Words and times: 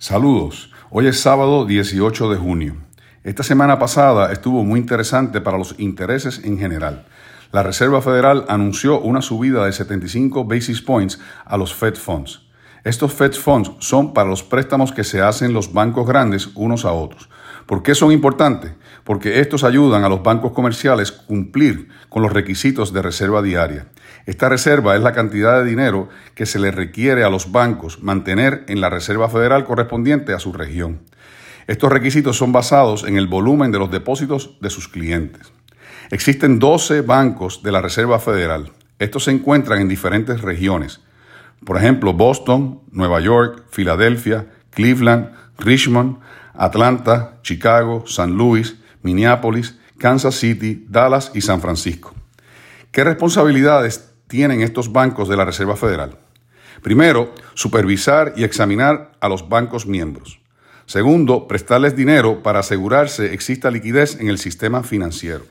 Saludos. 0.00 0.70
Hoy 0.90 1.08
es 1.08 1.18
sábado 1.18 1.66
18 1.66 2.30
de 2.30 2.36
junio. 2.36 2.76
Esta 3.24 3.42
semana 3.42 3.80
pasada 3.80 4.30
estuvo 4.30 4.62
muy 4.62 4.78
interesante 4.78 5.40
para 5.40 5.58
los 5.58 5.74
intereses 5.76 6.40
en 6.44 6.56
general. 6.56 7.04
La 7.50 7.64
Reserva 7.64 8.00
Federal 8.00 8.44
anunció 8.48 9.00
una 9.00 9.22
subida 9.22 9.66
de 9.66 9.72
75 9.72 10.44
basis 10.44 10.82
points 10.82 11.18
a 11.44 11.56
los 11.56 11.74
Fed 11.74 11.96
Funds. 11.96 12.42
Estos 12.84 13.12
Fed 13.12 13.32
Funds 13.32 13.72
son 13.80 14.14
para 14.14 14.28
los 14.28 14.44
préstamos 14.44 14.92
que 14.92 15.02
se 15.02 15.20
hacen 15.20 15.52
los 15.52 15.72
bancos 15.72 16.06
grandes 16.06 16.50
unos 16.54 16.84
a 16.84 16.92
otros. 16.92 17.28
¿Por 17.68 17.82
qué 17.82 17.94
son 17.94 18.12
importantes? 18.12 18.72
Porque 19.04 19.40
estos 19.40 19.62
ayudan 19.62 20.02
a 20.02 20.08
los 20.08 20.22
bancos 20.22 20.52
comerciales 20.52 21.12
cumplir 21.12 21.90
con 22.08 22.22
los 22.22 22.32
requisitos 22.32 22.94
de 22.94 23.02
reserva 23.02 23.42
diaria. 23.42 23.88
Esta 24.24 24.48
reserva 24.48 24.96
es 24.96 25.02
la 25.02 25.12
cantidad 25.12 25.58
de 25.58 25.68
dinero 25.68 26.08
que 26.34 26.46
se 26.46 26.58
le 26.58 26.70
requiere 26.70 27.24
a 27.24 27.28
los 27.28 27.52
bancos 27.52 28.02
mantener 28.02 28.64
en 28.68 28.80
la 28.80 28.88
Reserva 28.88 29.28
Federal 29.28 29.66
correspondiente 29.66 30.32
a 30.32 30.38
su 30.38 30.54
región. 30.54 31.00
Estos 31.66 31.92
requisitos 31.92 32.38
son 32.38 32.52
basados 32.52 33.04
en 33.04 33.18
el 33.18 33.26
volumen 33.26 33.70
de 33.70 33.78
los 33.78 33.90
depósitos 33.90 34.56
de 34.62 34.70
sus 34.70 34.88
clientes. 34.88 35.52
Existen 36.10 36.58
12 36.58 37.02
bancos 37.02 37.62
de 37.62 37.72
la 37.72 37.82
Reserva 37.82 38.18
Federal. 38.18 38.72
Estos 38.98 39.24
se 39.24 39.30
encuentran 39.30 39.82
en 39.82 39.88
diferentes 39.90 40.40
regiones. 40.40 41.02
Por 41.66 41.76
ejemplo, 41.76 42.14
Boston, 42.14 42.80
Nueva 42.92 43.20
York, 43.20 43.64
Filadelfia, 43.68 44.46
Cleveland, 44.70 45.32
Richmond, 45.58 46.18
Atlanta, 46.54 47.38
Chicago, 47.42 48.04
San 48.06 48.32
Luis, 48.32 48.76
Minneapolis, 49.02 49.78
Kansas 49.98 50.36
City, 50.36 50.86
Dallas 50.88 51.32
y 51.34 51.40
San 51.40 51.60
Francisco. 51.60 52.14
¿Qué 52.92 53.04
responsabilidades 53.04 54.10
tienen 54.28 54.62
estos 54.62 54.92
bancos 54.92 55.28
de 55.28 55.36
la 55.36 55.44
Reserva 55.44 55.76
Federal? 55.76 56.18
Primero, 56.82 57.34
supervisar 57.54 58.32
y 58.36 58.44
examinar 58.44 59.12
a 59.20 59.28
los 59.28 59.48
bancos 59.48 59.86
miembros. 59.86 60.40
Segundo, 60.86 61.48
prestarles 61.48 61.96
dinero 61.96 62.42
para 62.42 62.60
asegurarse 62.60 63.34
exista 63.34 63.70
liquidez 63.70 64.18
en 64.20 64.28
el 64.28 64.38
sistema 64.38 64.82
financiero. 64.82 65.44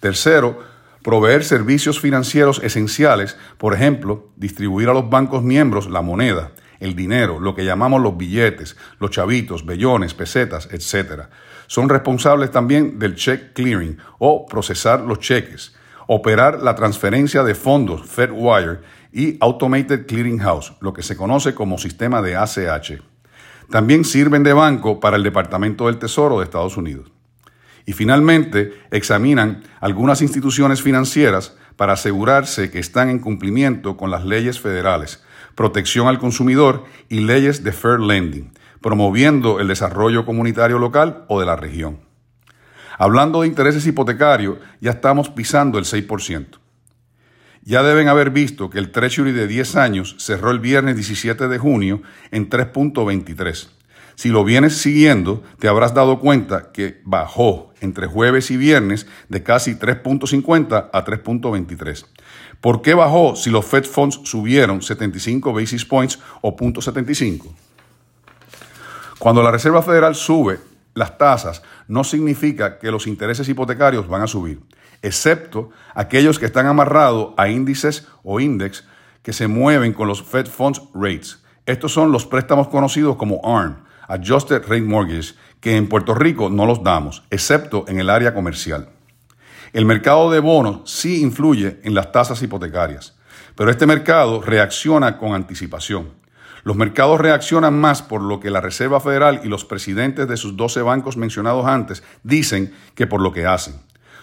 Tercero, 0.00 0.58
proveer 1.02 1.44
servicios 1.44 2.00
financieros 2.00 2.60
esenciales, 2.64 3.36
por 3.58 3.74
ejemplo, 3.74 4.30
distribuir 4.36 4.88
a 4.88 4.92
los 4.92 5.08
bancos 5.08 5.44
miembros 5.44 5.88
la 5.88 6.02
moneda, 6.02 6.50
el 6.80 6.94
dinero, 6.94 7.40
lo 7.40 7.54
que 7.54 7.64
llamamos 7.64 8.02
los 8.02 8.16
billetes, 8.16 8.76
los 8.98 9.10
chavitos, 9.10 9.64
bellones, 9.64 10.14
pesetas, 10.14 10.68
etc. 10.72 11.22
Son 11.66 11.88
responsables 11.88 12.50
también 12.50 12.98
del 12.98 13.14
check 13.14 13.52
clearing 13.52 13.98
o 14.18 14.46
procesar 14.46 15.00
los 15.00 15.20
cheques, 15.20 15.74
operar 16.06 16.62
la 16.62 16.74
transferencia 16.74 17.42
de 17.42 17.54
fondos 17.54 18.08
FedWire 18.08 18.80
y 19.12 19.36
Automated 19.40 20.06
Clearing 20.06 20.38
House, 20.38 20.74
lo 20.80 20.92
que 20.92 21.02
se 21.02 21.16
conoce 21.16 21.54
como 21.54 21.78
sistema 21.78 22.22
de 22.22 22.36
ACH. 22.36 23.00
También 23.70 24.04
sirven 24.04 24.42
de 24.42 24.52
banco 24.52 25.00
para 25.00 25.16
el 25.16 25.22
Departamento 25.22 25.86
del 25.86 25.98
Tesoro 25.98 26.38
de 26.38 26.44
Estados 26.44 26.76
Unidos. 26.76 27.10
Y 27.84 27.92
finalmente, 27.92 28.72
examinan 28.90 29.62
algunas 29.80 30.20
instituciones 30.20 30.82
financieras 30.82 31.56
para 31.76 31.92
asegurarse 31.94 32.70
que 32.70 32.78
están 32.78 33.10
en 33.10 33.18
cumplimiento 33.18 33.96
con 33.96 34.10
las 34.10 34.24
leyes 34.24 34.60
federales, 34.60 35.22
protección 35.54 36.08
al 36.08 36.18
consumidor 36.18 36.84
y 37.08 37.20
leyes 37.20 37.62
de 37.64 37.72
fair 37.72 38.00
lending, 38.00 38.52
promoviendo 38.80 39.60
el 39.60 39.68
desarrollo 39.68 40.24
comunitario 40.26 40.78
local 40.78 41.24
o 41.28 41.40
de 41.40 41.46
la 41.46 41.56
región. 41.56 42.00
Hablando 42.98 43.42
de 43.42 43.48
intereses 43.48 43.86
hipotecarios, 43.86 44.58
ya 44.80 44.92
estamos 44.92 45.28
pisando 45.28 45.78
el 45.78 45.84
6%. 45.84 46.58
Ya 47.62 47.82
deben 47.82 48.08
haber 48.08 48.30
visto 48.30 48.70
que 48.70 48.78
el 48.78 48.92
Treasury 48.92 49.32
de 49.32 49.46
10 49.46 49.76
años 49.76 50.16
cerró 50.18 50.50
el 50.50 50.60
viernes 50.60 50.94
17 50.94 51.48
de 51.48 51.58
junio 51.58 52.00
en 52.30 52.48
3.23 52.48 53.75
si 54.16 54.30
lo 54.30 54.44
vienes 54.44 54.78
siguiendo, 54.78 55.42
te 55.58 55.68
habrás 55.68 55.92
dado 55.92 56.18
cuenta 56.20 56.72
que 56.72 57.02
bajó 57.04 57.74
entre 57.82 58.06
jueves 58.06 58.50
y 58.50 58.56
viernes 58.56 59.06
de 59.28 59.42
casi 59.42 59.74
3.50 59.74 60.88
a 60.90 61.04
3.23. 61.04 62.06
¿Por 62.62 62.80
qué 62.80 62.94
bajó 62.94 63.36
si 63.36 63.50
los 63.50 63.66
Fed 63.66 63.84
Funds 63.84 64.20
subieron 64.24 64.80
75 64.80 65.52
basis 65.52 65.84
points 65.84 66.18
o 66.40 66.56
0.75? 66.56 67.54
Cuando 69.18 69.42
la 69.42 69.50
Reserva 69.50 69.82
Federal 69.82 70.14
sube 70.14 70.60
las 70.94 71.18
tasas, 71.18 71.62
no 71.86 72.02
significa 72.02 72.78
que 72.78 72.90
los 72.90 73.06
intereses 73.06 73.46
hipotecarios 73.50 74.08
van 74.08 74.22
a 74.22 74.26
subir, 74.26 74.60
excepto 75.02 75.68
aquellos 75.94 76.38
que 76.38 76.46
están 76.46 76.64
amarrados 76.64 77.34
a 77.36 77.48
índices 77.48 78.08
o 78.22 78.40
índices 78.40 78.84
que 79.22 79.34
se 79.34 79.46
mueven 79.46 79.92
con 79.92 80.08
los 80.08 80.22
Fed 80.22 80.46
Funds 80.46 80.80
Rates. 80.94 81.42
Estos 81.66 81.92
son 81.92 82.12
los 82.12 82.24
préstamos 82.24 82.68
conocidos 82.68 83.16
como 83.16 83.40
ARM, 83.44 83.85
Adjusted 84.08 84.62
Rate 84.62 84.82
Mortgage, 84.82 85.34
que 85.60 85.76
en 85.76 85.88
Puerto 85.88 86.14
Rico 86.14 86.50
no 86.50 86.66
los 86.66 86.82
damos, 86.82 87.24
excepto 87.30 87.84
en 87.88 87.98
el 87.98 88.10
área 88.10 88.34
comercial. 88.34 88.90
El 89.72 89.84
mercado 89.84 90.30
de 90.30 90.40
bonos 90.40 90.90
sí 90.90 91.20
influye 91.22 91.80
en 91.82 91.94
las 91.94 92.12
tasas 92.12 92.42
hipotecarias, 92.42 93.16
pero 93.56 93.70
este 93.70 93.86
mercado 93.86 94.40
reacciona 94.40 95.18
con 95.18 95.34
anticipación. 95.34 96.10
Los 96.62 96.76
mercados 96.76 97.20
reaccionan 97.20 97.78
más 97.78 98.02
por 98.02 98.22
lo 98.22 98.40
que 98.40 98.50
la 98.50 98.60
Reserva 98.60 99.00
Federal 99.00 99.40
y 99.44 99.48
los 99.48 99.64
presidentes 99.64 100.26
de 100.26 100.36
sus 100.36 100.56
12 100.56 100.82
bancos 100.82 101.16
mencionados 101.16 101.66
antes 101.66 102.02
dicen 102.22 102.74
que 102.94 103.06
por 103.06 103.20
lo 103.20 103.32
que 103.32 103.46
hacen. 103.46 103.74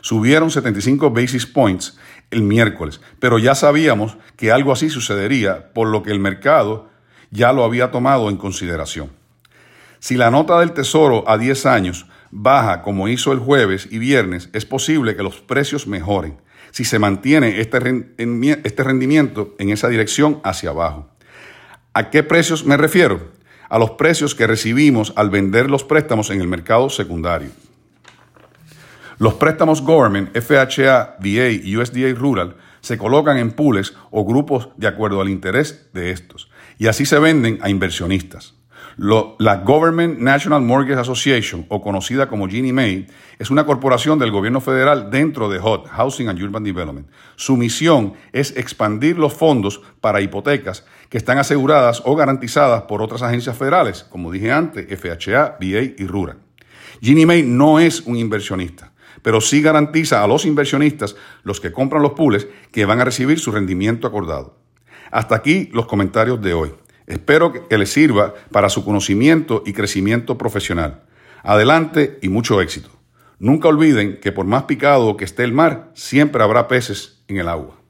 Subieron 0.00 0.50
75 0.50 1.10
basis 1.10 1.46
points 1.46 1.96
el 2.32 2.42
miércoles, 2.42 3.00
pero 3.20 3.38
ya 3.38 3.54
sabíamos 3.54 4.16
que 4.36 4.50
algo 4.50 4.72
así 4.72 4.90
sucedería 4.90 5.72
por 5.72 5.86
lo 5.86 6.02
que 6.02 6.10
el 6.10 6.18
mercado 6.18 6.88
ya 7.30 7.52
lo 7.52 7.62
había 7.62 7.92
tomado 7.92 8.28
en 8.28 8.36
consideración. 8.36 9.21
Si 10.02 10.16
la 10.16 10.32
nota 10.32 10.58
del 10.58 10.72
Tesoro 10.72 11.22
a 11.28 11.38
10 11.38 11.64
años 11.64 12.06
baja 12.32 12.82
como 12.82 13.06
hizo 13.06 13.30
el 13.30 13.38
jueves 13.38 13.86
y 13.88 13.98
viernes, 13.98 14.50
es 14.52 14.66
posible 14.66 15.14
que 15.14 15.22
los 15.22 15.40
precios 15.40 15.86
mejoren 15.86 16.40
si 16.72 16.84
se 16.84 16.98
mantiene 16.98 17.60
este, 17.60 17.78
este 18.64 18.82
rendimiento 18.82 19.54
en 19.60 19.70
esa 19.70 19.88
dirección 19.88 20.40
hacia 20.42 20.70
abajo. 20.70 21.08
¿A 21.94 22.10
qué 22.10 22.24
precios 22.24 22.64
me 22.64 22.76
refiero? 22.76 23.30
A 23.68 23.78
los 23.78 23.92
precios 23.92 24.34
que 24.34 24.48
recibimos 24.48 25.12
al 25.14 25.30
vender 25.30 25.70
los 25.70 25.84
préstamos 25.84 26.30
en 26.30 26.40
el 26.40 26.48
mercado 26.48 26.90
secundario. 26.90 27.50
Los 29.18 29.34
préstamos 29.34 29.82
Government, 29.82 30.36
FHA, 30.36 31.18
VA 31.20 31.48
y 31.62 31.76
USDA 31.76 32.12
Rural 32.12 32.56
se 32.80 32.98
colocan 32.98 33.36
en 33.36 33.52
pools 33.52 33.94
o 34.10 34.24
grupos 34.24 34.70
de 34.76 34.88
acuerdo 34.88 35.20
al 35.20 35.28
interés 35.28 35.90
de 35.92 36.10
estos 36.10 36.50
y 36.76 36.88
así 36.88 37.06
se 37.06 37.20
venden 37.20 37.60
a 37.62 37.70
inversionistas 37.70 38.56
la 38.96 39.56
Government 39.58 40.18
National 40.18 40.62
Mortgage 40.62 41.00
Association, 41.00 41.66
o 41.68 41.80
conocida 41.80 42.28
como 42.28 42.48
Ginnie 42.48 42.72
Mae, 42.72 43.06
es 43.38 43.50
una 43.50 43.64
corporación 43.66 44.18
del 44.18 44.30
gobierno 44.30 44.60
federal 44.60 45.10
dentro 45.10 45.48
de 45.48 45.58
HUD, 45.58 45.86
Housing 45.88 46.28
and 46.28 46.42
Urban 46.42 46.64
Development. 46.64 47.08
Su 47.36 47.56
misión 47.56 48.14
es 48.32 48.56
expandir 48.56 49.18
los 49.18 49.32
fondos 49.32 49.80
para 50.00 50.20
hipotecas 50.20 50.84
que 51.08 51.18
están 51.18 51.38
aseguradas 51.38 52.02
o 52.04 52.16
garantizadas 52.16 52.82
por 52.82 53.02
otras 53.02 53.22
agencias 53.22 53.56
federales, 53.56 54.04
como 54.04 54.30
dije 54.30 54.52
antes, 54.52 54.86
FHA, 54.98 55.58
VA 55.60 55.82
y 55.98 56.06
RURA. 56.06 56.36
Ginnie 57.00 57.26
Mae 57.26 57.42
no 57.42 57.80
es 57.80 58.00
un 58.02 58.16
inversionista, 58.16 58.92
pero 59.22 59.40
sí 59.40 59.60
garantiza 59.60 60.22
a 60.22 60.26
los 60.26 60.44
inversionistas, 60.44 61.16
los 61.42 61.60
que 61.60 61.72
compran 61.72 62.02
los 62.02 62.12
pools, 62.12 62.46
que 62.70 62.84
van 62.84 63.00
a 63.00 63.04
recibir 63.04 63.38
su 63.38 63.50
rendimiento 63.50 64.06
acordado. 64.06 64.56
Hasta 65.10 65.34
aquí 65.34 65.68
los 65.72 65.86
comentarios 65.86 66.40
de 66.40 66.54
hoy. 66.54 66.72
Espero 67.06 67.52
que 67.52 67.78
les 67.78 67.92
sirva 67.92 68.34
para 68.50 68.68
su 68.68 68.84
conocimiento 68.84 69.62
y 69.66 69.72
crecimiento 69.72 70.38
profesional. 70.38 71.02
Adelante 71.42 72.18
y 72.22 72.28
mucho 72.28 72.60
éxito. 72.60 72.90
Nunca 73.38 73.68
olviden 73.68 74.20
que 74.20 74.30
por 74.30 74.46
más 74.46 74.64
picado 74.64 75.16
que 75.16 75.24
esté 75.24 75.42
el 75.42 75.52
mar, 75.52 75.90
siempre 75.94 76.42
habrá 76.42 76.68
peces 76.68 77.24
en 77.26 77.38
el 77.38 77.48
agua. 77.48 77.81